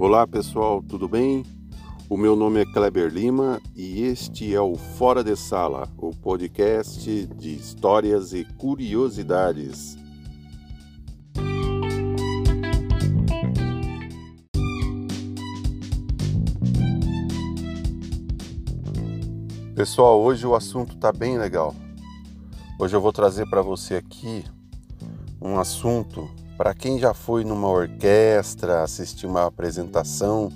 [0.00, 1.44] Olá pessoal, tudo bem?
[2.08, 7.26] O meu nome é Kleber Lima e este é o Fora de Sala, o podcast
[7.26, 9.98] de histórias e curiosidades.
[19.74, 21.74] Pessoal, hoje o assunto está bem legal.
[22.78, 24.44] Hoje eu vou trazer para você aqui
[25.42, 26.26] um assunto
[26.60, 30.52] para quem já foi numa orquestra, assistir uma apresentação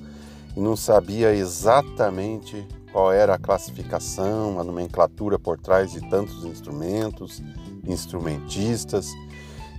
[0.55, 2.63] e não sabia exatamente
[2.93, 7.43] qual era a classificação, a nomenclatura por trás de tantos instrumentos,
[7.87, 9.09] instrumentistas.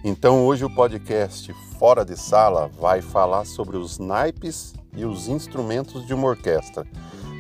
[0.04, 6.08] Então hoje o podcast Fora de Sala vai falar sobre os naipes e os instrumentos
[6.08, 6.88] de uma orquestra.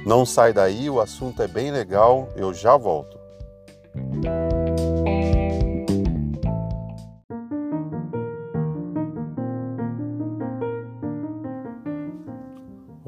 [0.05, 3.17] Não sai daí, o assunto é bem legal, eu já volto.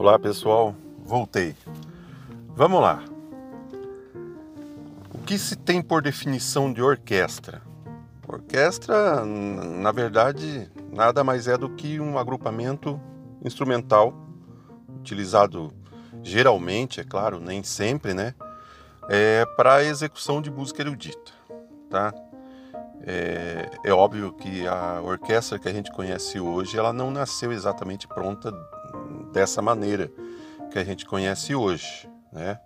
[0.08, 1.54] Olá pessoal, voltei.
[2.56, 3.04] Vamos lá.
[5.14, 7.62] O que se tem por definição de orquestra?
[8.26, 12.98] Orquestra, na verdade, nada mais é do que um agrupamento
[13.44, 14.14] instrumental
[14.98, 15.74] utilizado
[16.24, 18.34] geralmente, é claro, nem sempre, né?
[19.10, 21.34] É para execução de música erudita,
[21.90, 22.14] tá?
[23.02, 28.08] É, é, óbvio que a orquestra que a gente conhece hoje, ela não nasceu exatamente
[28.08, 28.54] pronta
[29.38, 30.12] dessa maneira
[30.72, 32.60] que a gente conhece hoje, né?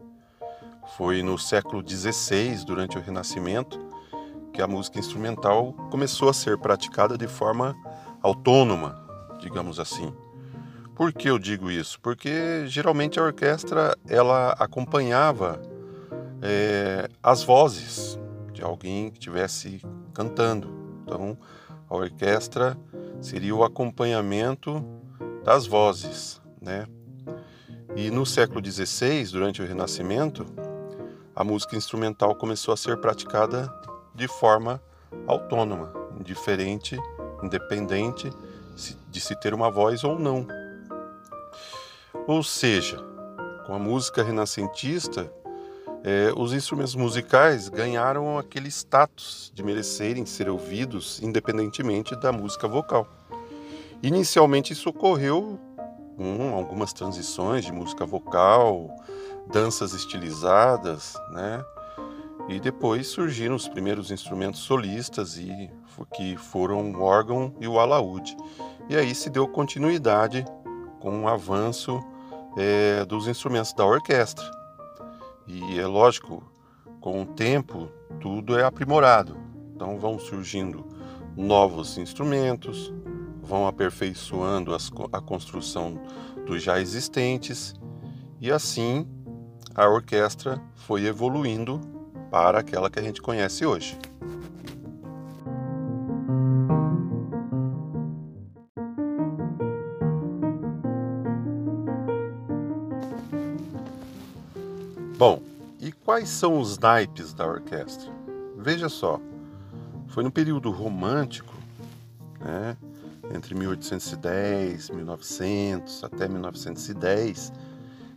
[0.96, 3.78] Foi no século XVI, durante o Renascimento,
[4.54, 7.76] que a música instrumental começou a ser praticada de forma
[8.22, 9.06] autônoma,
[9.42, 10.14] digamos assim.
[10.96, 12.00] Por que eu digo isso?
[12.00, 15.62] Porque geralmente a orquestra ela acompanhava
[16.42, 18.18] é, as vozes
[18.54, 19.82] de alguém que estivesse
[20.14, 20.70] cantando.
[21.04, 21.38] Então,
[21.90, 22.78] a orquestra
[23.20, 24.82] seria o acompanhamento
[25.44, 26.86] das vozes, né?
[27.96, 30.46] E no século XVI, durante o Renascimento,
[31.36, 33.74] a música instrumental começou a ser praticada
[34.14, 34.82] de forma
[35.28, 36.98] autônoma, indiferente,
[37.44, 38.30] independente
[39.10, 40.48] de se ter uma voz ou não.
[42.28, 42.98] Ou seja,
[43.66, 45.32] com a música renascentista,
[46.04, 53.08] é, os instrumentos musicais ganharam aquele status de merecerem ser ouvidos independentemente da música vocal.
[54.02, 55.60] Inicialmente isso ocorreu
[56.56, 58.90] algumas transições de música vocal,
[59.52, 61.64] danças estilizadas, né?
[62.50, 65.70] E depois surgiram os primeiros instrumentos solistas e
[66.14, 68.36] que foram o órgão e o alaúde.
[68.90, 70.46] E aí se deu continuidade
[71.00, 72.00] com o avanço
[72.58, 74.46] é, dos instrumentos da orquestra.
[75.48, 76.44] E é lógico,
[77.00, 77.90] com o tempo,
[78.20, 79.38] tudo é aprimorado.
[79.74, 80.86] Então vão surgindo
[81.36, 82.94] novos instrumentos,
[83.42, 86.00] vão aperfeiçoando as, a construção
[86.46, 87.74] dos já existentes,
[88.40, 89.08] e assim
[89.76, 91.80] a orquestra foi evoluindo
[92.30, 93.98] para aquela que a gente conhece hoje.
[105.18, 105.40] Bom,
[105.80, 108.12] e quais são os naipes da orquestra?
[108.58, 109.20] Veja só,
[110.08, 111.54] foi no período romântico,
[112.40, 112.76] né,
[113.36, 117.52] entre 1810, 1900 até 1910,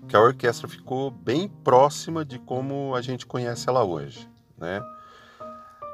[0.09, 4.83] que a orquestra ficou bem próxima de como a gente conhece ela hoje, né?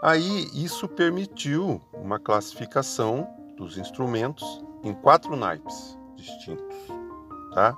[0.03, 6.76] Aí isso permitiu uma classificação dos instrumentos em quatro naipes distintos,
[7.54, 7.76] tá?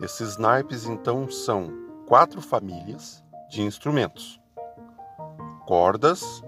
[0.00, 1.72] Esses naipes então são
[2.06, 4.40] quatro famílias de instrumentos:
[5.64, 6.42] cordas,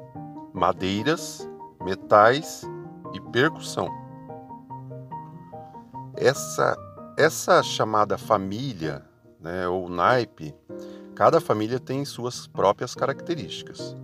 [0.53, 1.49] madeiras,
[1.81, 2.67] metais
[3.13, 3.89] e percussão.
[6.17, 6.77] Essa,
[7.17, 9.05] essa chamada família,
[9.41, 10.55] né, ou naipe,
[11.15, 13.97] cada família tem suas próprias características.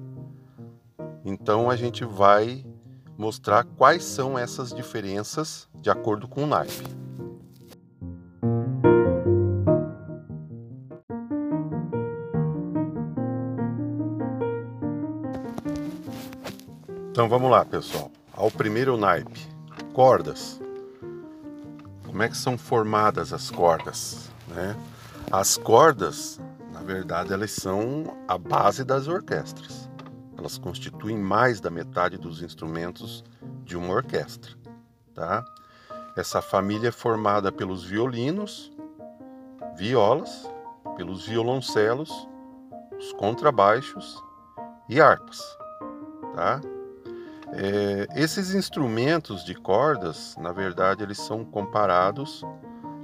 [1.25, 2.65] Então a gente vai
[3.17, 6.85] mostrar quais são essas diferenças de acordo com o naipe.
[17.11, 18.11] Então vamos lá, pessoal.
[18.37, 19.47] Ao primeiro naipe,
[19.93, 20.61] cordas.
[22.05, 24.29] Como é que são formadas as cordas?
[24.49, 24.77] Né?
[25.31, 26.41] As cordas,
[26.73, 29.89] na verdade, elas são a base das orquestras.
[30.37, 33.23] Elas constituem mais da metade dos instrumentos
[33.63, 34.53] de uma orquestra.
[35.15, 35.45] Tá?
[36.17, 38.73] Essa família é formada pelos violinos,
[39.77, 40.51] violas,
[40.97, 42.11] pelos violoncelos,
[42.99, 44.21] os contrabaixos
[44.89, 45.41] e harpas.
[46.35, 46.61] Tá?
[47.57, 52.43] É, esses instrumentos de cordas, na verdade, eles são comparados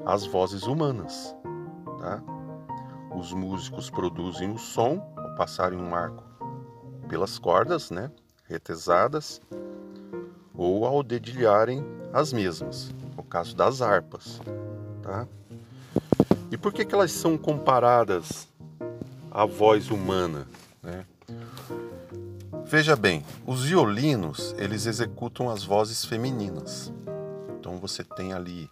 [0.05, 1.35] as vozes humanas.
[2.01, 2.21] Tá?
[3.15, 6.25] Os músicos produzem o som ao passarem um arco
[7.09, 8.11] pelas cordas, né,
[8.49, 9.41] retesadas,
[10.55, 14.41] ou ao dedilharem as mesmas, no caso das harpas.
[15.03, 15.27] Tá?
[16.51, 18.49] E por que, que elas são comparadas
[19.31, 20.47] à voz humana?
[20.83, 21.05] Né?
[22.71, 26.93] Veja bem, os violinos eles executam as vozes femininas.
[27.59, 28.71] Então você tem ali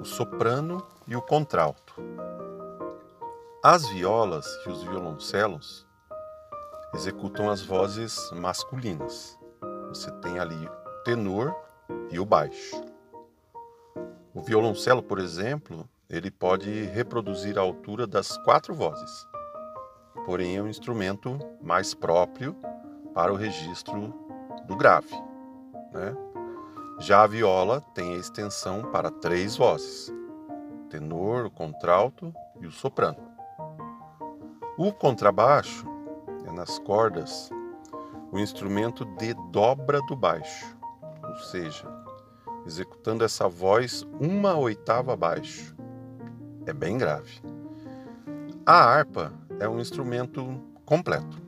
[0.00, 1.94] o soprano e o contralto.
[3.62, 5.86] As violas e os violoncelos
[6.94, 9.38] executam as vozes masculinas.
[9.88, 11.54] Você tem ali o tenor
[12.10, 12.82] e o baixo.
[14.34, 19.28] O violoncelo, por exemplo, ele pode reproduzir a altura das quatro vozes,
[20.24, 22.56] porém é um instrumento mais próprio
[23.16, 24.12] para o registro
[24.66, 25.14] do grave.
[25.90, 26.14] Né?
[27.00, 30.12] Já a viola tem a extensão para três vozes:
[30.90, 32.30] tenor, o contralto
[32.60, 33.16] e o soprano.
[34.76, 35.86] O contrabaixo
[36.46, 37.48] é nas cordas
[38.30, 40.76] o instrumento de dobra do baixo,
[41.26, 41.88] ou seja,
[42.66, 45.74] executando essa voz uma oitava abaixo.
[46.66, 47.40] É bem grave.
[48.66, 51.45] A harpa é um instrumento completo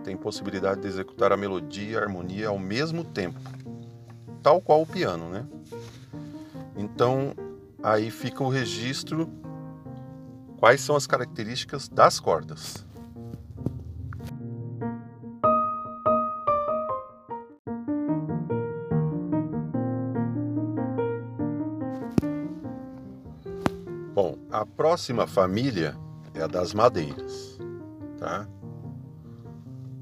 [0.00, 3.38] tem possibilidade de executar a melodia e a harmonia ao mesmo tempo,
[4.42, 5.46] tal qual o piano, né?
[6.76, 7.34] Então,
[7.82, 9.28] aí fica o registro
[10.58, 12.86] quais são as características das cordas.
[24.14, 25.96] Bom, a próxima família
[26.34, 27.58] é a das madeiras,
[28.18, 28.46] tá?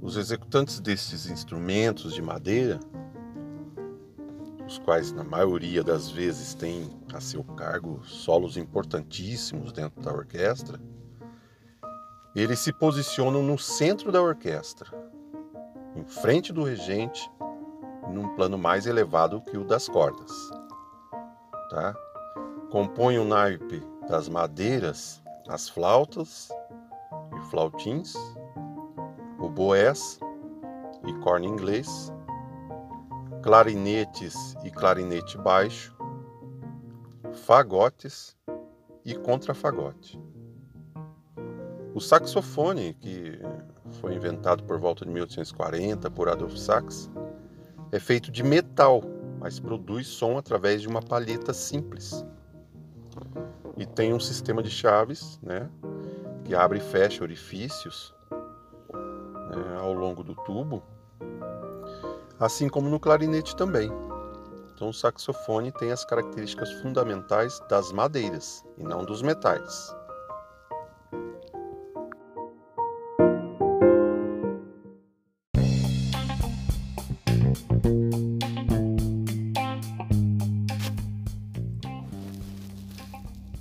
[0.09, 2.81] Os executantes destes instrumentos de madeira,
[4.67, 10.81] os quais na maioria das vezes têm a seu cargo solos importantíssimos dentro da orquestra,
[12.35, 14.89] eles se posicionam no centro da orquestra,
[15.95, 17.31] em frente do regente,
[18.11, 20.33] num plano mais elevado que o das cordas.
[21.69, 21.95] Tá?
[22.71, 26.49] Compõem o naipe das madeiras as flautas
[27.37, 28.15] e flautins
[29.39, 30.19] oboés
[31.07, 32.13] e corno inglês,
[33.43, 35.97] clarinetes e clarinete baixo,
[37.33, 38.37] fagotes
[39.05, 40.21] e contrafagote.
[41.95, 43.41] O saxofone, que
[44.01, 47.11] foi inventado por volta de 1840 por Adolf Sax,
[47.91, 49.03] é feito de metal,
[49.41, 52.25] mas produz som através de uma palheta simples.
[53.77, 55.71] E tem um sistema de chaves, né,
[56.45, 58.15] que abre e fecha orifícios
[59.51, 60.83] é, ao longo do tubo,
[62.39, 63.91] assim como no clarinete também.
[64.75, 69.93] Então, o saxofone tem as características fundamentais das madeiras e não dos metais.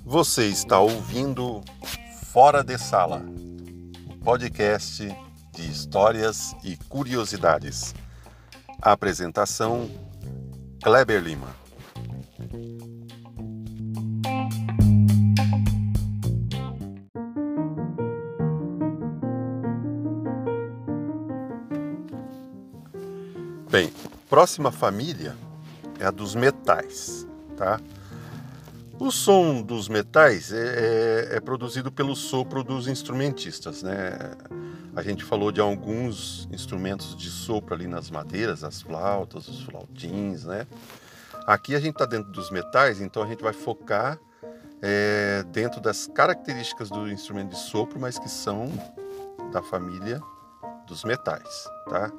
[0.04, 1.62] Você está ouvindo
[2.32, 3.24] Fora de Sala,
[4.08, 5.08] o podcast
[5.58, 7.92] de histórias e curiosidades.
[8.80, 9.90] apresentação:
[10.80, 11.48] Kleber Lima.
[23.68, 23.92] Bem,
[24.30, 25.36] próxima família
[25.98, 27.80] é a dos metais, tá?
[29.00, 30.56] O som dos metais é,
[31.32, 34.18] é, é, produzido pelo sopro dos instrumentistas, né?
[34.98, 40.42] A gente falou de alguns instrumentos de sopro ali nas madeiras, as flautas, os flautins,
[40.42, 40.66] né?
[41.46, 44.18] Aqui a gente está dentro dos metais, então a gente vai focar
[44.82, 48.72] é, dentro das características do instrumento de sopro, mas que são
[49.52, 50.20] da família
[50.84, 52.10] dos metais, tá?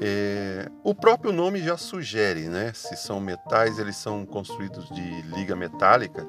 [0.00, 2.72] É, o próprio nome já sugere, né?
[2.72, 6.24] Se são metais, eles são construídos de liga metálica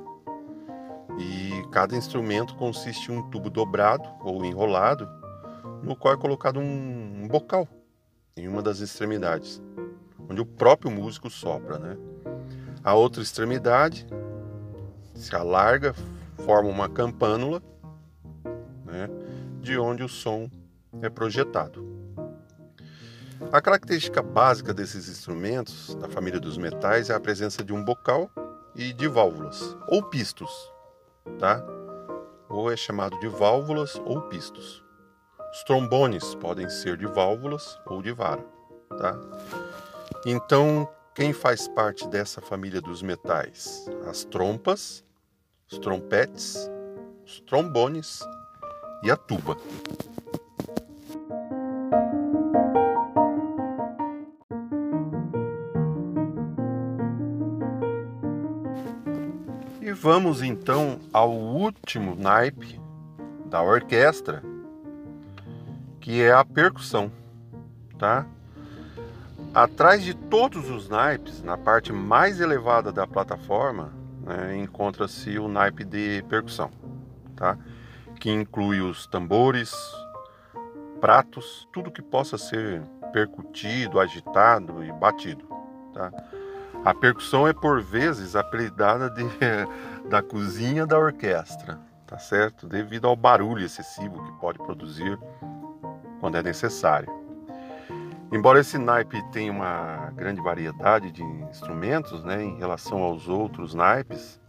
[1.19, 5.22] e cada instrumento consiste em um tubo dobrado ou enrolado
[5.83, 7.67] no qual é colocado um, um bocal
[8.35, 9.61] em uma das extremidades,
[10.29, 11.77] onde o próprio músico sopra.
[11.77, 11.97] Né?
[12.83, 14.07] A outra extremidade
[15.13, 15.93] se alarga,
[16.45, 17.61] forma uma campânula,
[18.85, 19.09] né?
[19.61, 20.49] de onde o som
[21.01, 21.93] é projetado.
[23.51, 28.31] A característica básica desses instrumentos, da família dos metais, é a presença de um bocal
[28.75, 30.49] e de válvulas, ou pistos,
[31.37, 31.63] tá?
[32.49, 34.82] Ou é chamado de válvulas ou pistos.
[35.53, 38.43] Os trombones podem ser de válvulas ou de vara,
[38.98, 39.15] tá?
[40.25, 43.86] Então, quem faz parte dessa família dos metais?
[44.10, 45.05] As trompas,
[45.72, 46.67] os trompetes,
[47.24, 48.19] os trombones
[49.03, 49.55] e a tuba.
[59.79, 62.81] E vamos então ao último naipe
[63.45, 64.41] da orquestra,
[66.03, 67.10] que é a percussão,
[67.98, 68.25] tá?
[69.53, 75.86] Atrás de todos os naipes, na parte mais elevada da plataforma, né, encontra-se o naipe
[75.86, 76.69] de percussão,
[77.38, 77.57] tá?
[78.19, 79.74] Que inclui os tambores,
[81.00, 82.81] pratos, tudo que possa ser
[83.13, 85.48] percutido, agitado e batido,
[85.93, 86.12] tá?
[86.83, 89.24] A percussão é por vezes apelidada de,
[90.10, 92.67] da cozinha da orquestra, tá certo?
[92.67, 95.17] Devido ao barulho excessivo que pode produzir
[96.23, 97.11] quando é necessário.
[98.31, 104.39] Embora esse naipe tenha uma grande variedade de instrumentos né, em relação aos outros naipes,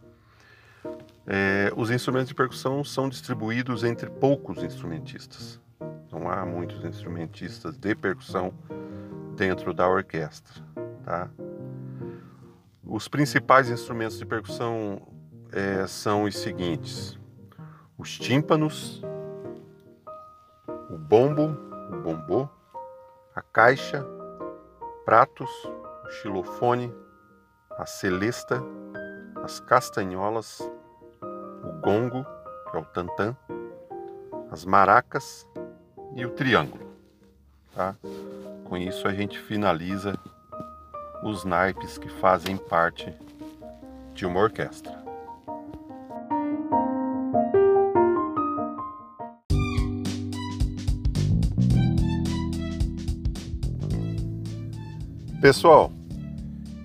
[1.26, 5.60] é, os instrumentos de percussão são distribuídos entre poucos instrumentistas.
[6.12, 8.54] Não há muitos instrumentistas de percussão
[9.36, 10.62] dentro da orquestra.
[11.04, 11.28] Tá?
[12.84, 15.02] Os principais instrumentos de percussão
[15.50, 17.18] é, são os seguintes:
[17.98, 19.02] os tímpanos,
[21.08, 21.54] bombo,
[21.92, 22.48] o bombô,
[23.34, 24.04] a caixa,
[25.04, 25.50] pratos,
[26.04, 26.94] o xilofone,
[27.72, 28.62] a celesta,
[29.42, 30.60] as castanholas,
[31.20, 32.24] o gongo,
[32.70, 33.36] que é o tantã,
[34.50, 35.46] as maracas
[36.14, 36.90] e o triângulo.
[37.74, 37.94] Tá?
[38.64, 40.18] Com isso a gente finaliza
[41.22, 43.14] os naipes que fazem parte
[44.14, 45.03] de uma orquestra.
[55.44, 55.92] Pessoal,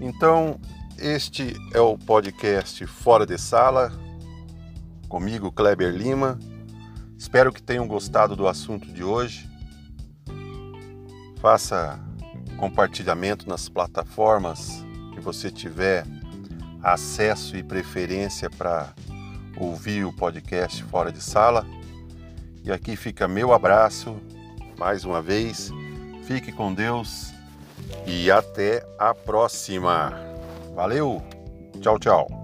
[0.02, 0.60] então
[0.98, 3.90] este é o podcast Fora de Sala,
[5.08, 6.38] comigo Kleber Lima.
[7.18, 9.50] Espero que tenham gostado do assunto de hoje.
[11.40, 11.98] Faça
[12.58, 16.06] compartilhamento nas plataformas que você tiver
[16.84, 18.94] acesso e preferência para
[19.56, 21.66] ouvir o podcast Fora de Sala.
[22.62, 24.18] E aqui fica meu abraço
[24.78, 25.72] mais uma vez.
[26.28, 27.39] Fique com Deus
[28.06, 30.14] e até a próxima.
[30.74, 31.22] Valeu!
[31.82, 32.39] Tchau, tchau.